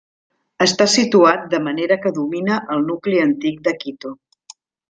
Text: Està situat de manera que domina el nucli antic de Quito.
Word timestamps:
Està 0.65 0.87
situat 0.93 1.43
de 1.51 1.59
manera 1.67 1.99
que 2.05 2.13
domina 2.17 2.57
el 2.77 2.83
nucli 2.91 3.23
antic 3.29 3.63
de 3.69 3.79
Quito. 3.85 4.17